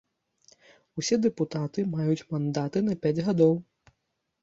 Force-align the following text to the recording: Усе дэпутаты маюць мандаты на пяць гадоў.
Усе 1.01 1.19
дэпутаты 1.27 1.79
маюць 1.93 2.27
мандаты 2.35 2.77
на 2.91 3.01
пяць 3.07 3.17
гадоў. 3.33 3.53